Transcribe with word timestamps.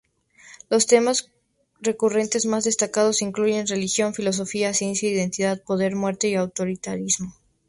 Los 0.67 0.87
temas 0.87 1.29
recurrentes 1.79 2.47
más 2.47 2.63
destacados 2.63 3.21
incluyen 3.21 3.67
religión, 3.67 4.15
filosofía, 4.15 4.73
ciencia, 4.73 5.07
identidad, 5.07 5.61
poder, 5.63 5.95
muerte 5.95 6.27
y 6.27 6.33
autoritarismo. 6.33 7.35